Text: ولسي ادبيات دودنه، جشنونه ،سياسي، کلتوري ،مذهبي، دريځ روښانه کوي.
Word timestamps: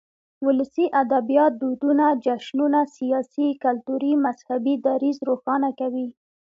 ولسي 0.45 0.85
ادبيات 1.03 1.51
دودنه، 1.61 2.07
جشنونه 2.25 2.81
،سياسي، 2.95 3.47
کلتوري 3.63 4.11
،مذهبي، 4.25 4.73
دريځ 4.87 5.17
روښانه 5.29 5.69
کوي. 5.79 6.07